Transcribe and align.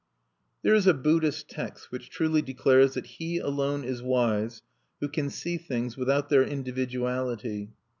There 0.63 0.73
is 0.73 0.87
a 0.87 0.95
Buddhist 0.95 1.47
text 1.47 1.91
which 1.91 2.09
truly 2.09 2.41
declares 2.41 2.95
that 2.95 3.05
he 3.05 3.37
alone 3.37 3.83
is 3.83 4.01
wise 4.01 4.63
who 4.99 5.07
can 5.07 5.29
see 5.29 5.59
things 5.59 5.95
without 5.95 6.27
their 6.29 6.41
individuality. 6.41 7.69